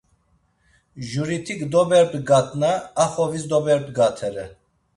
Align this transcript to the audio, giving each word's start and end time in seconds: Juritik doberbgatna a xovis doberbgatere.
Juritik 1.09 1.61
doberbgatna 1.75 2.73
a 3.05 3.09
xovis 3.15 3.47
doberbgatere. 3.55 4.51